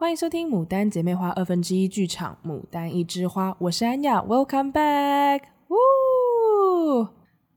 [0.00, 5.40] 欢迎收听《牡丹姐妹花》二分之一剧场，《牡丹一枝花》，我是安雅，Welcome back！
[5.66, 7.08] 呜，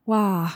[0.05, 0.51] 哇，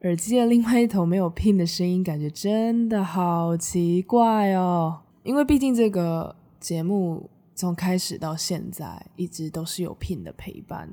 [0.00, 5.02] 耳机的另外一头没有 Pin 的声音，感觉真的好奇怪哦。
[5.22, 10.92] 因为毕竟这个节目从开始到现在，一直都是有 Pin 的陪伴，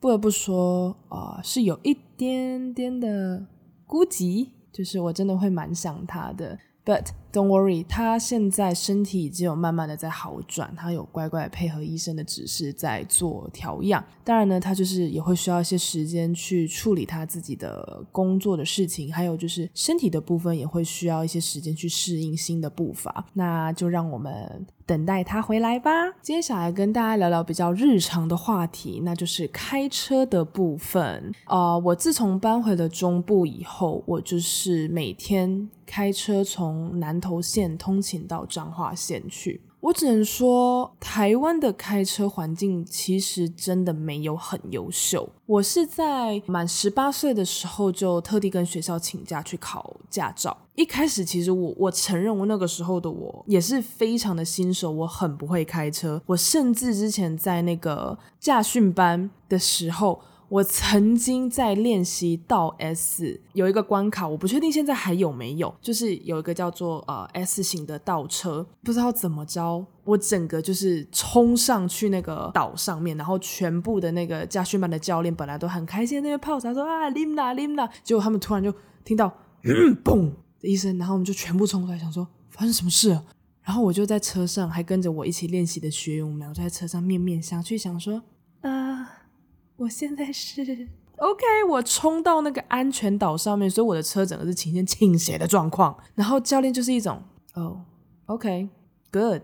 [0.00, 3.46] 不得不说啊、是有一点点的
[3.86, 6.58] 孤寂，就是我真的会蛮想他的。
[6.86, 7.08] But
[7.38, 14.04] don't worry，他现在身体已经有慢慢的在好转，他有乖乖配合医生的指示在做调养。
[14.24, 23.24] 当然呢，他就是也会需要一些时间去处理他自己的工作的事情，还有就是身体的部分也会需要一些时间去适应新的步伐。
[23.34, 25.90] 那就让我们等待他回来吧。
[26.20, 31.32] 接下来跟大家聊聊比较日常的话题，那就是开车的部分。
[31.46, 39.60] 呃，我自从搬回了中部以后，我就是每天开车从南头线通勤到彰化县去。
[39.80, 45.28] 我只能说，台湾的开车环境其实真的没有很优秀。
[45.46, 50.56] 我是在满十八岁的时候就特地跟学校请假去考驾照。
[50.74, 56.20] 一开始，其实我我承认，我那个时候的我也是非常的新手，我很不会开车。
[56.26, 60.20] 我甚至之前在那个驾训班的时候。
[60.48, 79.30] 我曾经在练习倒 S 有一个关卡，我不确定现在还有没有，就是有一个叫做呃 S 型的倒车，不知道怎么着，我整个就是冲上去那个岛上面，然后全部的那个驾训班的教练本来都很开心，那边泡茶说啊拎啦拎啦，结果他们突然就听到
[79.64, 83.22] 嗯嘣的一声，然后我们就全部冲出来，想说发生什么事了，
[83.62, 88.22] 然后我就在车上还跟着我一起练习的学员，我们俩就在车上面面相觑，想说
[88.62, 89.16] 啊。
[89.78, 95.96] 我现在是 OK，我冲到那个安全岛上面，所以我的车整个是呈现倾斜的状况。
[96.14, 97.22] 然后教练就是一种
[97.54, 97.80] 哦
[98.26, 99.42] ，OK，Good，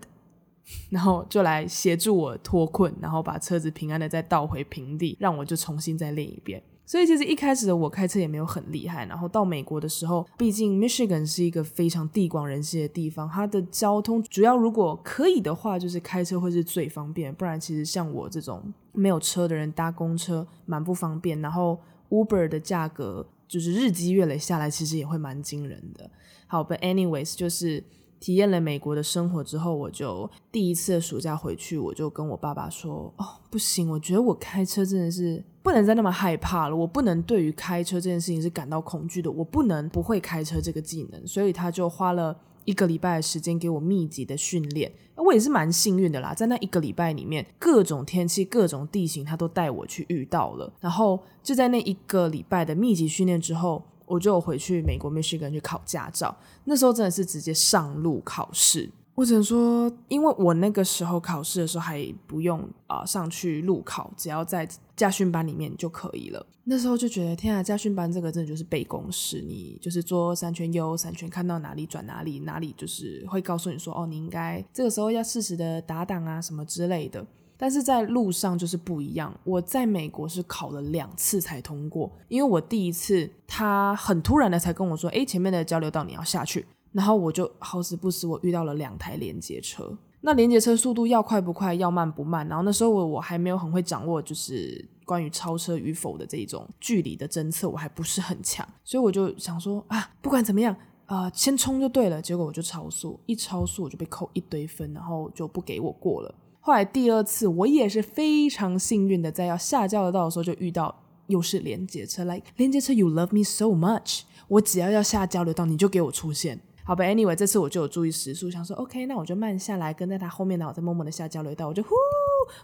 [0.89, 6.61] 然后就来协助我脱困，然后把车子平安的再倒回平地，让我就重新再练一遍。
[6.85, 21.79] 所以其实一开始的我开车也没有很厉害，然后到美国的时候，毕竟 Michigan 是一个非常地广人稀的地方，它的交通主要如果可以的话，就是开车会是最方便，不然其实像我这种没有车的人搭公车蛮不方便，然后
[22.09, 26.09] Uber 的价格就是日积月累下来，其实也会蛮惊人的。
[26.47, 27.83] 好，But anyways 就是。
[28.17, 44.91] 体验了美国的生活之后，我就第一次暑假回去，我就跟我爸爸说：“哦，不行，我觉得我开车真的是不能再那么害怕了，我不能对于开车这件事情是感到恐惧的，我不能不会开车这个技能。”所以他就花了一个礼拜的时间给我密集的训练。
[45.15, 50.71] 我也是蛮幸运的啦，在那一个礼拜里面，各种天气、各种地形，他都带我去遇到了。
[50.81, 53.81] 然后就在那一个礼拜的密集训练之后。
[54.07, 58.87] 我就回去美国 Michigan 去考驾照，那时候真的是直接上路考试。
[59.15, 66.45] 我只能说，因为我那个时候考试的时候还不用啊、上去路考，只要在驾训班里面就可以了。
[66.65, 77.25] 那时候就觉得天啊，驾训班这个真的就是背公式，你就是做三圈右三圈，看到哪里转哪里，哪里就是会告诉你说哦，你应该这个时候要适时的打档啊什么之类的。
[77.57, 79.33] 但是在路上就是不一样。
[79.45, 86.65] 我在美国是考了两次才通过，因为我第一次他很突然的才跟我说：“诶，前面的交流道你要下去。”
[86.95, 89.97] 然后我就好死不死，我遇到了两台连接车。
[90.21, 92.47] 那连接车速度要快不快，要慢不慢？
[92.47, 98.65] 然后那时候我我还没有很会掌握，就是关于超车与否的这一种距离的侦测，我还不是很强。
[98.85, 100.73] 所以我就想说啊，不管怎么样，
[101.07, 102.21] 呃，先冲就对了。
[102.21, 106.33] 结果我就超速，一超速我就被扣一堆分，然后就不给我过了。
[106.61, 116.59] 后来第二次，我也是非常幸运的，在要下交流道的时候就遇到，又是连接车来，like, 连接车，You love me so much，我只要要下交流道，你就给我出现。
[116.85, 121.89] 好吧，Anyway，这次我就有注意时速，想说 OK，那我就慢下来，跟在他后面，然后我再默默的下交流道，我就呼，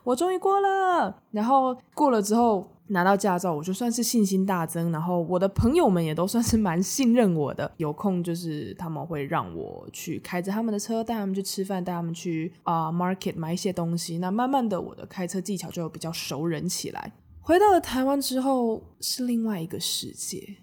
[0.04, 1.22] 我终于过了。
[1.32, 2.72] 然后过了之后。
[2.92, 7.72] 拿到驾照，我就算是信心大增，然后我的朋友们也都算是蛮信任我的。
[7.78, 14.18] 有空就是他们会让我去开着他们的车，带他们去吃饭，带他们去啊、market 买一些东西。
[14.18, 17.14] 那慢慢的，我的开车技巧就比较熟稔起来。
[17.40, 20.58] 回到了台湾之后，是另外一个世界。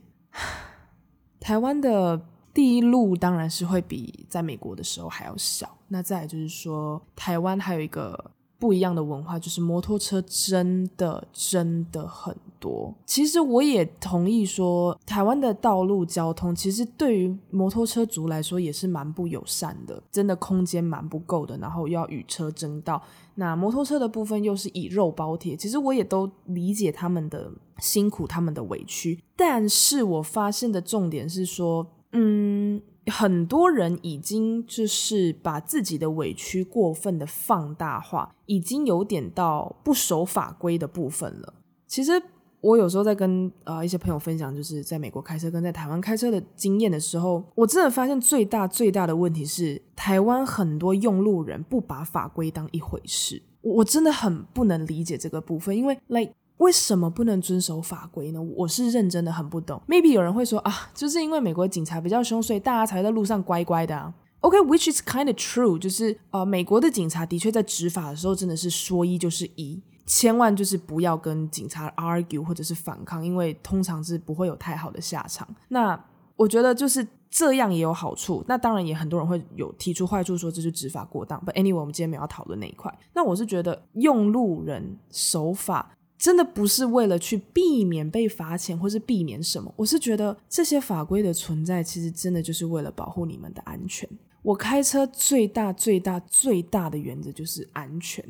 [1.40, 2.20] 台湾的
[2.58, 5.78] 第一路当然是会比在美国的时候还要小。
[5.87, 8.32] 那再就是说，台湾还有一个。
[8.60, 12.93] 不一样的文化，就是摩托车真的真的很多。
[13.06, 23.00] 其实我也同意说，台湾的道路交通其实对于摩托车族来说也是蛮不友善的，真的空间蛮不够的，然后又要与车争道。
[23.37, 29.22] 那摩托车的部分又是以肉包铁，其实我也都理解他们的辛苦，他们的委屈。
[29.37, 32.82] 但是我发现的重点是说，嗯。
[33.10, 41.55] 很多人已经就是把自己的委屈过分的放大化，已经有点到不守法规的部分了。
[41.87, 42.22] 其实
[42.60, 53.43] 我有时候在跟呃一些朋友分享，就是在美国开车跟在台湾开车的经验的时候，我真的发现最大最大的问题是，台湾很多用路人不把法规当一回事。
[53.62, 58.43] 我真的很不能理解这个部分，因为 like 为什么不能遵守法规呢？
[58.43, 59.81] 我是认真的很不懂。
[59.88, 64.12] Maybe 有人会说啊，就是因为美国警察比较凶，所以大家才在路上乖乖的啊。
[64.40, 75.49] OK，which is kind of true，就是呃，美国的警察的确在执法的时候真的是说一就是一，千万就是不要跟警察 argue 或者是反抗，因为通常是不会有太好的下场。
[75.69, 76.00] 那
[76.37, 81.40] 我觉得就是这样也有好处，那当然也很多人会有提出坏处，说这是执法过当。
[81.44, 82.93] But anyway，我们今天没有要讨论那一块。
[83.14, 85.94] 那我是觉得用路人守法。
[86.18, 89.72] 真的不是为了去避免被罚钱，或是避免什么。
[89.76, 94.08] 我是觉得这些法规的存在，其实真的就是为了保护你们的安全。
[94.42, 98.24] 我开车最大、最大、最大的原则就是安全。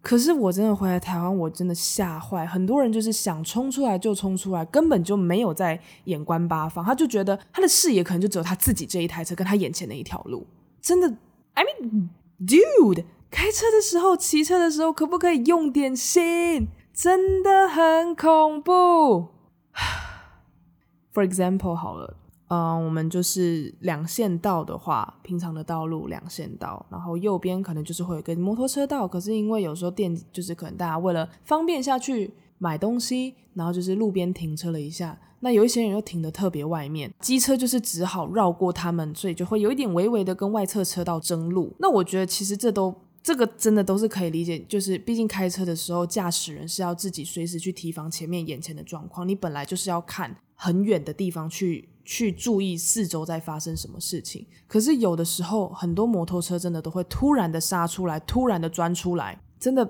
[0.00, 2.44] 可是我真的回来台湾，我真的吓坏。
[2.44, 6.84] 很多人就是想冲出来就冲出来，根本就没有在眼观八方。
[6.84, 10.44] 他就觉得他的视野可能就只有他自己这一台车，跟他眼前的一条路。
[10.80, 11.08] 真的
[11.54, 12.08] ，I mean,
[12.44, 16.68] dude，开车的时候、骑车的时候，可不可以用点心？
[17.02, 19.26] 真的很恐怖。
[21.12, 22.16] For example，好了，
[22.46, 29.08] 嗯，我们就是两线道的话，平常的道路两线道，然后右边可能就是会有个摩托车道。
[29.08, 41.74] 可是因为有时候电就是可能大家为了方便下去买东西，然后就是路边停车了一下，那有一些人又停的特别外面，机车就是只好绕过他们，所以就会有一点微微的跟外侧车道争路。
[41.80, 42.94] 那我觉得其实这都。
[43.22, 49.26] 这个真的都是可以理解，就是毕竟开车的时候，驾驶人是要自己随时去提防前面眼前的状况。
[49.28, 54.44] 你本来就是要看很远的地方去去注意四周在发生什么事情。
[54.66, 59.88] 可是有的时候，很多摩托车真的都会突然的刹出来，突然的钻出来，真的，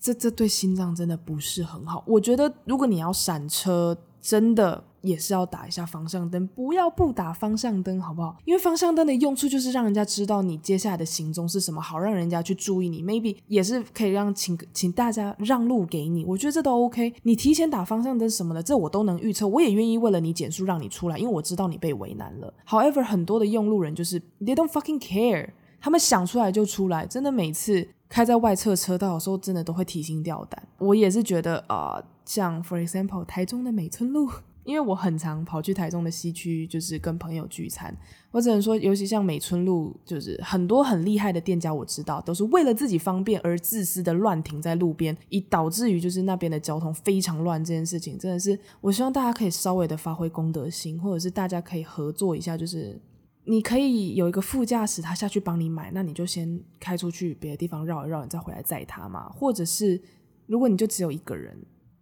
[0.00, 2.02] 这这对心脏真的不是很好。
[2.08, 4.84] 我觉得如果你要闪车，真的。
[5.04, 8.34] 也是要打一下方向灯，不要不打方向灯，好不好？
[8.46, 13.02] 因为方向灯的用处就是让人家知道你接下来的行踪是什么，好让人家去注意你。
[13.02, 17.12] Maybe 也是可以让请请大家让路给你，我觉得这都 OK。
[17.22, 22.54] 你提前打方向灯什么的，这我都能预测，我也愿意为了你减速让你出来，因为我知道你被为难了。
[22.66, 25.50] However，很多的用路人就是 they don't fucking care，
[25.82, 30.66] 他们想出来就出来，真的每次开在外侧车道的时候，真的都会提心吊胆。
[30.78, 34.30] 我也是觉得啊、呃，像 For example 台中的美村路。
[34.64, 37.94] 因为我很常跑去台中的西区，就是跟朋友聚餐。
[38.30, 47.62] 我只能说，尤其像美村路，就是很多很厉害的店家，我知道都是为了自己方便而自私的乱停在路边，以导致于就是那边的交通非常乱。
[47.62, 52.98] 这件事情真的是，我希望大家可以稍微的发挥公德心，或者是大家可以合作一下，就是
[53.44, 59.28] 你可以有一个副驾驶，他下去帮你买，那你就先开出去别的地方绕一绕，你再回来载他嘛。
[59.28, 60.00] 或者是
[60.46, 61.54] 如果你就只有一个人，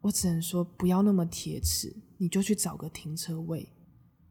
[0.02, 1.96] 我只能说不要那么铁齿。
[2.19, 3.69] 你就去找个停车位，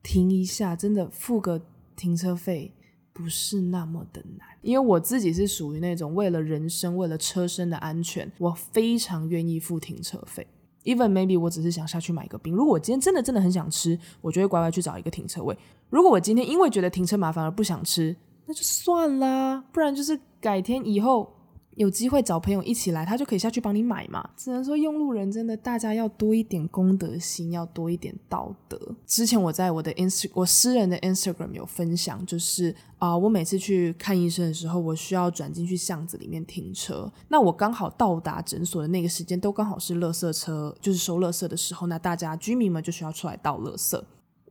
[0.01, 1.62] 停一下，真的付个
[1.94, 2.73] 停车费
[3.12, 4.47] 不是那么的难。
[4.62, 10.47] 因为我自己是属于那种为了人生、为了车身的安全，我非常愿意付停车费。
[10.85, 15.53] Even maybe 我只是想下去买个冰，如果我今天真的真的很想吃，我就会乖乖去找一个停车位。
[15.89, 18.15] 如果我今天因为觉得停车麻烦而不想吃，
[18.45, 21.30] 那就算啦，不然就是改天以后。
[21.75, 24.30] 有机会找朋友一起来，他就可以下去帮你买嘛。
[24.35, 28.78] 只能说用路人真的，大家要多一点公德心，要多一点道德。
[29.07, 37.11] 之前我在我的 Inst 我私人的 Instagram 有分享，就是啊、我每次去看医生的时候，我需要转进去巷子里面停车。
[37.30, 41.87] 那我刚好到达诊所的那个时间，都刚好是垃圾车，就是收垃圾的时候。
[41.87, 43.99] 那大家居民们就需要出来倒垃圾。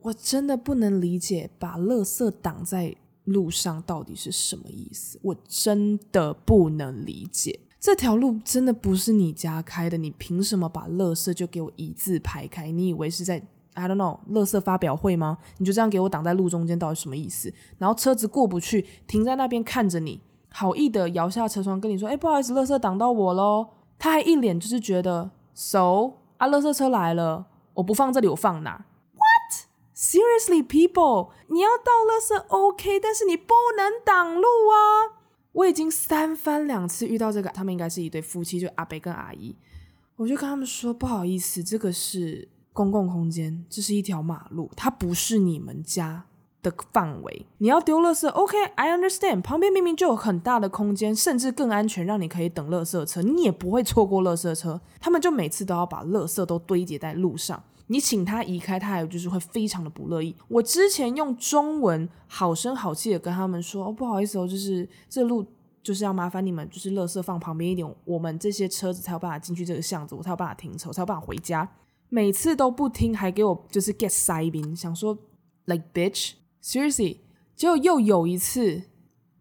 [0.01, 2.95] 我真的不能理解，把垃圾挡在。
[3.31, 5.19] 路上到底是什么意思？
[5.23, 7.59] 我真的不能理解。
[7.79, 12.69] 这条路真的不是你家开的，你凭什么把垃圾就给我一字排开？
[12.69, 13.41] 你以为是在
[13.73, 15.39] I don't know 垃圾发表会吗？
[15.57, 17.51] 你就这样给我挡在路中间，到底什么意思？
[17.79, 28.85] 然后车子过不去，停在那边看着你，好意的摇下车窗跟你说：“哎，不好意思，垃圾挡到我喽。”他还一脸就是觉得，So 啊，垃圾车来了，我不放这里，我放哪
[30.11, 35.23] ？Seriously, people，你要倒垃圾 OK，但是你不能挡路啊！
[35.53, 39.55] 我已经三番两次遇到这个，他们应该是一对夫妻，就阿伯跟阿姨。
[40.17, 46.25] 我就跟他们说，不好意思，这个是公共空间，这是一条马路，它不是你们家
[46.61, 47.45] 的范围。
[47.59, 49.41] 你要丢垃圾，OK，I understand。
[49.41, 54.81] 旁边明明就有很大的空间，甚至更安全，让你可以等垃圾车，你也不会错过垃圾车。
[54.99, 57.63] 他们就每次都要把垃圾都堆积在路上。
[57.91, 60.33] 你请他移开，他还有就是会非常的不乐意。
[60.47, 65.45] 我之前用中文好声好气的跟他们说，哦，不好意思哦，就是这路
[65.83, 71.69] 就是要麻烦你们，就是垃圾放旁边一点，我们这些车子才有办法进去这个巷子，我才有办法停车，我才有办法回家。
[72.07, 75.17] 每次都不听，还给我就是 get 塞宾，想说
[75.65, 77.17] like bitch seriously。
[77.57, 78.83] 结果又有一次，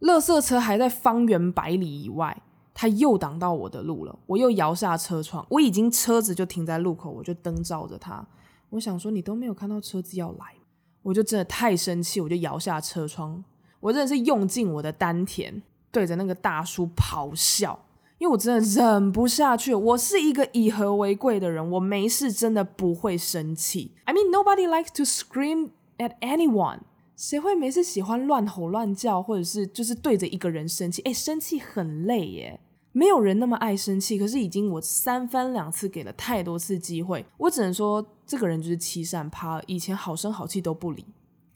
[0.01, 2.43] 垃圾车还在方圆百里以外。
[2.73, 8.27] 他又挡到我的路了，我又摇下车窗，我已经车子就停在路口，我就灯照着他，
[8.71, 10.55] 我想说你都没有看到车子要来，
[11.03, 13.43] 我就真的太生气，我就摇下车窗，
[13.81, 17.87] 我真的是用尽我的丹田对着那个大叔咆哮，
[18.19, 23.93] 因为我真的忍不下去，我是一个以和为贵的人，我没事真的不会生气。
[24.05, 26.81] I mean nobody likes to scream at anyone，
[27.17, 31.03] 谁会没事喜欢乱吼乱叫，或者是就是对着一个人生气？
[31.03, 32.61] 诶，生气很累耶。
[32.93, 41.05] 没有人那么爱生气，可是已经我三番两次给了太多次机会，我只能说这个人就是欺善怕恶，以前好声好气都不理，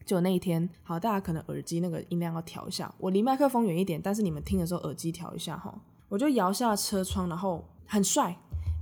[0.04, 5.74] 就那一天，好，大家可能耳机那个音量要调一下，我离麦克风远一点，但是你们听的时候耳机调一下哈，
[6.08, 8.38] 我就摇下车窗，然后很帅，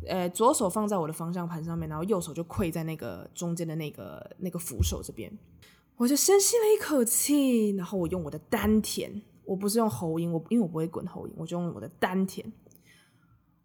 [0.06, 5.32] 呃，左手放在我的方向盘上面，然后右手就跪在那个中间的那个那个扶手这边，
[5.97, 9.23] 我就深吸了一口气，然后我用我的丹田。
[9.52, 12.44] 我不是用喉音，我因为我不会滚喉音，我就用我的丹田，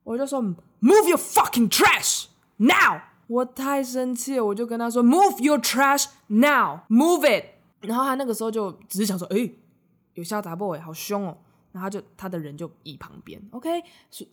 [0.04, 2.26] 我就说 Move your fucking trash
[2.58, 3.00] now！
[3.28, 7.46] 我太生气了，我就跟他说 Move your trash now，Move it！
[7.80, 9.50] 然后他那个时候就只是想说，哎，
[10.16, 11.38] 有下杂 boy 好凶哦，
[11.72, 13.70] 然后他就他的人就移旁边，OK，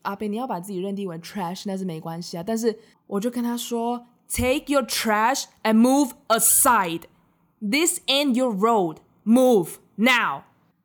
[0.02, 10.42] 阿北你要把自己认定为 trash 那是没关系啊，但是我就跟他说 Take your trash and move aside，This ain't your road，Move now！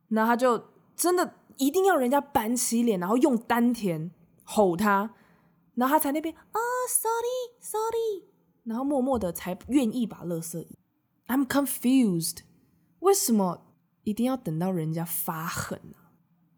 [0.09, 0.63] 然后他就
[0.95, 4.11] 真的一定要人家板起脸，然后用丹田
[4.43, 5.13] 吼他，
[5.75, 8.25] 然后他才那边啊、，sorry，sorry，
[8.63, 10.67] 然后默默的才愿意把垃圾。
[11.27, 12.39] I'm confused，
[12.99, 13.67] 为什么
[14.03, 15.97] 一定要等到人家发狠呢？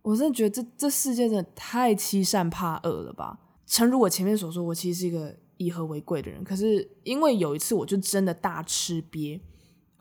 [0.04, 3.40] 我真的觉得这这世界真的太欺善怕恶了吧？
[3.68, 9.42] 诚如我前面所说，我其实是一个以和为贵的人，可是因为有一次我就真的大吃鳖。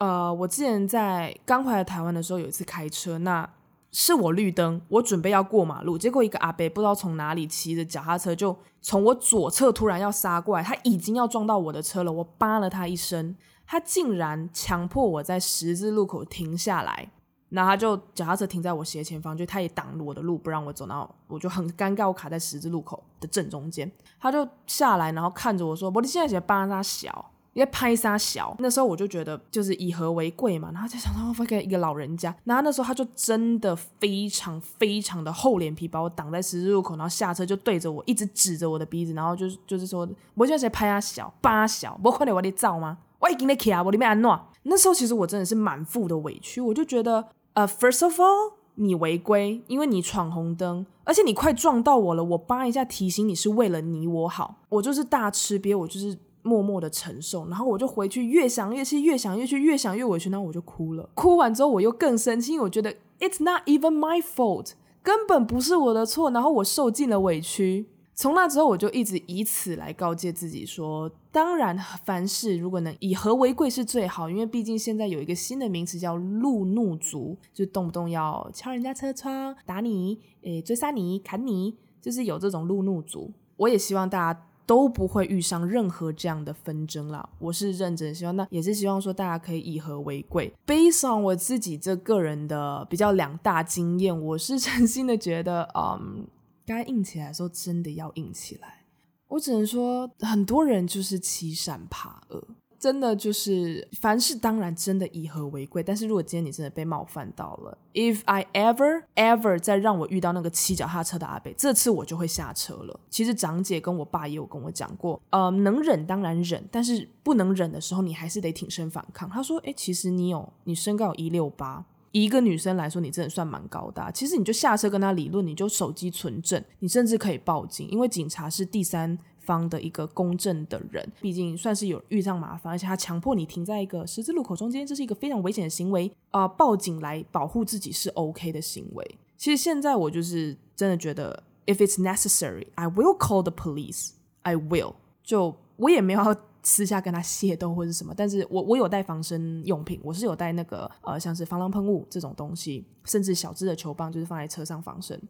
[0.00, 3.46] 呃，我之前在刚回来台湾的时候，有一次开车，那
[3.92, 17.10] 是我绿灯，我准备要过马路，结果一个阿伯不知道从哪里骑着脚踏车，就从我左侧突然要杀过来，他已经要撞到我的车了，我扒了他一声，他竟然强迫我在十字路口停下来，
[17.50, 42.98] 然后他就脚踏车停在我斜前方，就他也挡了我的路，不让我走，然后我就很尴尬，我卡在十字路口的正中间，他就下来，然后看着我说：“我你现在在扒他小。”因为拍杀小，那时候我就觉得就是以和为贵嘛，然后就想到我给一个老人家，然后那时候他就真的非常非常的厚脸皮，把我挡在十字路口，然后下车就对着我一直指着我的鼻子，然后就是就是说，我现在在拍他小，扒小，我快点我得照吗？
[43.18, 44.40] 我已经在卡，我里面安诺。
[44.62, 56.16] 那时候其实我真的是满腹的委屈，我就觉得，呃，first of all，你违规，因为你闯红灯，而且你快撞到我了，我扒一下提醒你是为了你我好，我就是大吃瘪，我就是。
[56.42, 61.08] 默默的承受，然后我就回去，越想越气，越想越气，越想越委屈，然后我就哭了。
[61.14, 67.86] 哭完之后，我又更生气，因为我觉得 It's not even my fault，根本不是我的错，然后我受尽了委屈。
[68.14, 83.32] 从那之后，我就一直以此来告诫自己说，当然，凡事如果能以和为贵是最好，因为毕竟现在有一个新的名词叫路怒族，就动不动要敲人家车窗、打你、诶追杀你、砍你，就是有这种路怒族。
[83.56, 84.46] 我也希望大家。
[84.70, 87.28] 都不会遇上任何这样的纷争啦。
[87.40, 90.54] 我是认真希望，那也是希望说大家可以以和为贵。
[90.64, 96.24] Based on 我自己这个人的比较两大经验，我是 真心的觉得，嗯，
[96.64, 98.84] 该硬起来的时候真的要硬起来。
[99.26, 102.40] 我只能说，很多人就是欺善怕恶。
[102.80, 112.98] 真的就是凡事当然真的以和为贵，但是如果今天你真的被冒犯到了，If I ever ever 再让我遇到那个骑脚踏车的阿伯，这次我就会下车了。
[113.10, 119.28] 其实长姐跟我爸也有跟我讲过，呃，能忍当然忍，但是不能忍的时候，你还是得挺身反抗。
[119.28, 124.10] 他说，哎，其实你有你身高有一六八，一个女生来说，你真的算蛮高大。
[124.10, 129.18] 其实你就下车跟他理论，你就手机存证，你甚至可以报警，因为警察是第三。
[129.50, 136.48] 方的一个公正的人，毕竟算是有遇上麻烦，而且他强迫你停在一个十字路口中间，这是一个非常危险的行为啊、呃！
[136.50, 139.18] 报警来保护自己是 OK 的行为。
[139.36, 144.10] 其实现在我就是真的觉得，if it's necessary, I will call the police.
[144.42, 144.94] I will。
[145.24, 155.20] 就我也没有私下跟他械斗或者什么，但是我我有带防身用品，我是有带那个呃像是防狼喷雾这种东西，甚至小支的球棒，就是放在车上防身。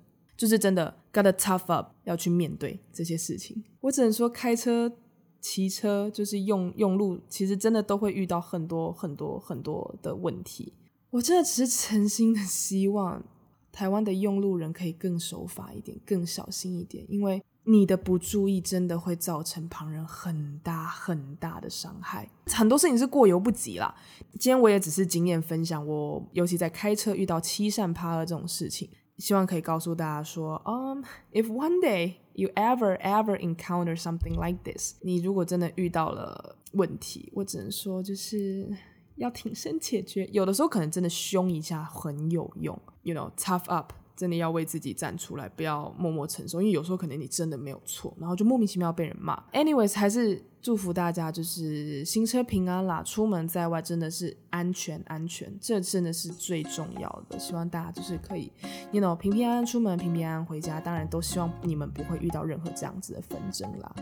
[0.40, 3.62] 就是真的，gotta tough up，要去面对这些事情。
[3.82, 4.90] 我只能说，开车
[5.38, 10.72] 骑车，就是用用路，其实真的都会遇到很多很多很多的问题。
[11.10, 13.22] 我真的只是诚心的希望，
[13.70, 22.26] 台湾的用路人可以更守法一点，更小心一点，因为你的不注意真的会造成旁人很大很大的伤害。
[22.46, 23.94] 很多事情是过犹不及啦。
[24.38, 28.88] 今天我也只是经验分享，我尤其在开车遇到欺善怕恶这种事情，
[29.20, 38.68] 希望可以告诉大家说，嗯、um,，if one day you ever ever encounter something like this，你如果真的遇到了问题，我只能说就是。
[39.16, 49.42] 要挺身解决，有的时候可能真的凶一下很有用，you know，tough up，真的要为自己站出来，不要默默承受，因为有时候可能你真的没有错，然后就莫名其妙被人骂。
[49.54, 57.38] Anyways，还是祝福大家就是行车平安啦，出门在外真的是安全安全，这真的是最重要的。
[57.38, 58.52] 希望大家就是可以
[58.92, 60.78] ，you know，平平安安出门，平平安安回家。
[60.78, 63.94] 当然都希望你们不会遇到任何这样子的纷争啦。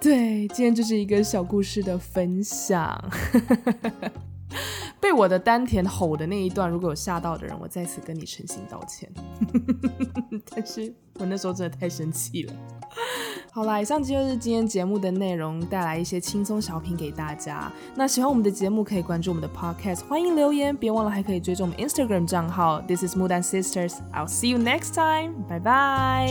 [0.00, 2.98] 对，今天就是一个小故事的分享。
[5.02, 9.10] 被我的丹田吼的那一段，如果有吓到的人，我在此跟你诚心道歉。
[10.48, 12.52] 但是我那时候真的太生气了。
[13.50, 17.70] 好啦，以上就是今天节目的内容，带来一些轻松小品给大家。
[17.96, 22.80] 那喜欢我们的节目，可以关注我们的 Podcast，欢迎留言，别忘了还可以追踪我们 Instagram 账号。
[22.82, 26.28] This is Mood and Sisters，I'll see you next time，拜拜。